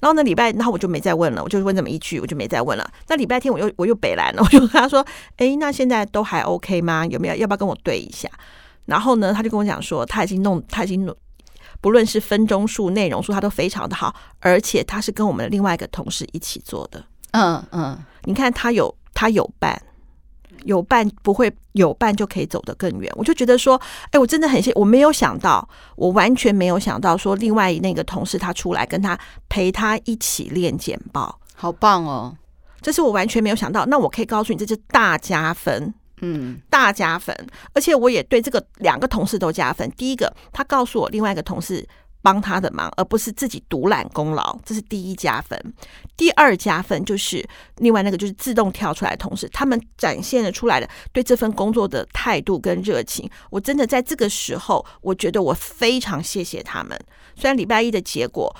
[0.00, 2.88] 然后那礼拜，然后我就没再问了，我就问这么一句，我就没再问了。
[3.08, 5.04] 那礼拜天我又我又北兰了，我就跟他说，
[5.38, 7.04] 哎，那现在都还 OK 吗？
[7.06, 8.28] 有没有要不要跟我对一下？
[8.86, 11.14] 然后呢，他就跟我讲说，他已经弄，他已经弄。
[11.80, 17.04] 不论是分钟数、内容数，他都非常的好，而且他是跟我们的另外一个同事一起做的。
[17.32, 19.80] 嗯嗯，你看他有他有伴，
[20.64, 23.12] 有伴不会有伴就可以走得更远。
[23.14, 32.36] 我就觉得说，哎，我真的很谢，我没有想到，我完全没有想到说，另外那个同事他出来跟他陪他一起练简报，好棒哦！
[32.80, 33.84] 这是我完全没有想到。
[33.86, 35.92] 那我可以告诉你，这是大加分。
[36.20, 37.34] 嗯，大加分，
[37.72, 39.90] 而且我也对这个两个同事都加分。
[39.96, 41.86] 第一个，他告诉我另外一个同事
[42.20, 45.58] 帮他的忙，而不是自己独揽功劳，这是第一加分。
[46.16, 47.46] 第二加分就是
[47.76, 53.30] 另外那个就是自动跳出来的同事，他们展现了出来的对这份工作的态度跟热情。
[53.50, 56.98] 我真的在这个时候，我觉得我非常谢谢他们。
[57.36, 58.54] 虽然礼拜一的结果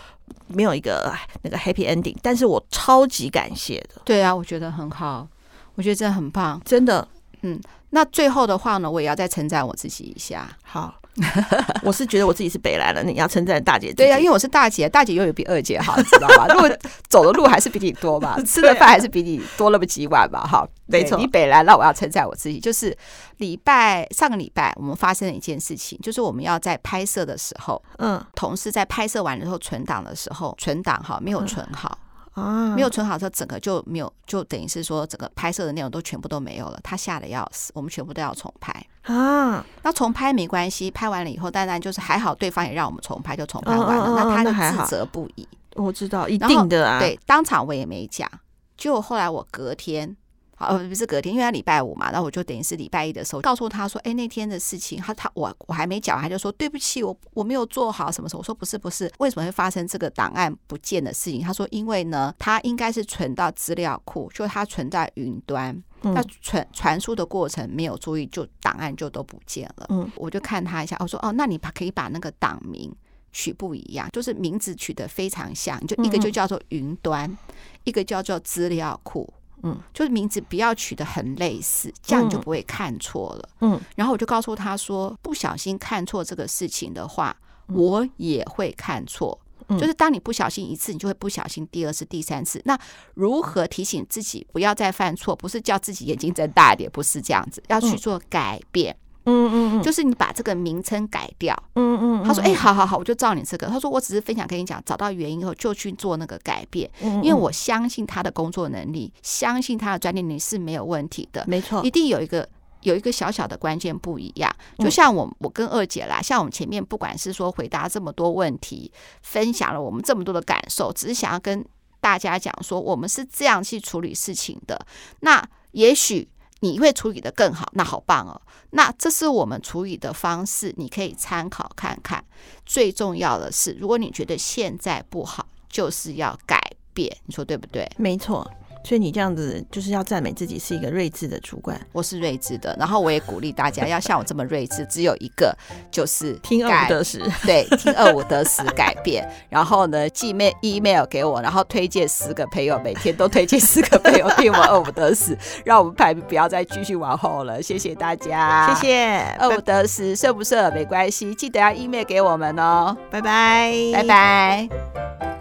[0.46, 4.00] 没有一个那个 happy ending，但是我超级感谢的。
[4.04, 5.26] 对啊，我觉得很好，
[5.74, 7.06] 我觉得真的很棒，真的。
[7.42, 7.60] 嗯，
[7.90, 10.48] 那最后的话呢，我也要再称赞我自己一下。
[10.62, 10.94] 好，
[11.82, 13.92] 我是觉得我自己是北来了，你要称赞大姐。
[13.92, 16.46] 对呀、啊，因为我是大姐，大姐又有比二姐好，你知道吧？
[16.52, 16.70] 如果
[17.08, 20.40] 走的路还是比你多吧， 吃的饭还是比你多那么几碗吧。
[20.40, 22.96] 哈，没错，你北来，那我要称赞我自己，就是
[23.38, 31.98] 礼拜上个礼拜我们发生了一件事情，就是我们要在拍摄的时候，嗯，同事在拍摄完了之后存档的时候，存档哈没有存好。
[32.02, 32.04] 嗯
[32.38, 36.78] 啊，没有存好，这整个就没有，就等于是说整个拍摄的内容都全部都没有了。
[36.82, 38.72] 他吓得要死，我们全部都要重拍
[39.02, 39.64] 啊。
[39.82, 44.14] 那重拍没关系，拍完了以后，当然就是还好，对方也让我们重拍，就重拍完了。
[44.16, 45.46] 那他就自责不已。
[45.74, 46.98] 我知道，一定的啊。
[46.98, 48.30] 对，当场我也没讲。
[48.76, 50.16] 就后来我隔天。
[50.58, 61.40] 好，不是隔天，因为他礼拜五嘛，然后我就等于是礼拜一的时候告诉他说，哎，那天的事情，他他我我还没讲，他就说对不起，我我没有做好什么时候，我说不是不是，为什么会发生这个档案不见的事情？
[61.42, 69.86] 他说因为呢，他应该是存到资料库，就他存在云端，那传传输的过程没有注意，就档案就都不见了。
[69.90, 72.92] 嗯，我就看他一下，我说哦，那你把可以把那个档名
[73.30, 77.38] 取不一样，就是名字取得非常像，就一个就叫做云端，
[77.84, 79.32] 一个叫做资料库。
[79.62, 83.48] 嗯，就是名字不要取得很类似，这样你就不会看错了。
[83.60, 87.36] 嗯，然后我就告诉他说，不小心看错这个事情的话，
[87.66, 89.38] 我也会看错。
[89.78, 92.62] 就是当你不小心一次，你就会不小心第二次、第三次。
[92.64, 92.78] 那
[93.12, 95.36] 如何提醒自己不要再犯错？
[95.36, 98.94] 不是叫自己眼睛睁大一点，不是这样子，要去做改变。
[98.94, 101.54] 嗯嗯嗯，就是你把这个名称改掉。
[101.74, 106.90] 嗯嗯，他说：“哎，好好好，我就照你这个。”他说：“我只是分享跟你讲，找到原因以后就去做那个改变。
[107.00, 111.44] 因为我相信他的工作能力，相信他的专业能力是没有问题的。
[111.46, 112.48] 没错，一定有一个
[112.82, 114.50] 有一个小小的关键不一样。
[114.78, 118.90] 就像我我跟二姐啦，像我们前面不管是说回答这么多问题，
[119.22, 121.64] 分享了我们这么多的感受，只是想要跟
[122.00, 124.80] 大家讲说，我们是这样去处理事情的。
[125.20, 126.28] 那也许。”
[126.60, 128.40] 你会处理得更好，那好棒哦！
[128.70, 132.24] 那这是我们处理的方式，你可以参考看看。
[132.66, 136.60] 最重要的是，如果你觉得现在不好，就是要改
[136.92, 137.90] 变，你说对不对？
[137.96, 138.50] 没错。
[138.88, 141.78] 所以你这样子就是要赞美自己是一个睿智的主管。
[141.92, 145.54] 我是睿智的，然后我也鼓励大家要像我这么睿智，只有一个
[145.90, 149.28] 就是 听二五得十，对，听二五得十改变。
[149.50, 155.36] 然后呢，寄 email 给我，然后推荐十个朋友，每天都推荐十个朋友听我二五得十，
[155.66, 157.62] 让我们排名不要再继续往后了。
[157.62, 159.18] 谢谢大家，谢谢。
[159.38, 162.96] 二五得十，顺不顺没关系，记得要 email 给我们哦。
[163.10, 165.37] 拜拜，拜拜。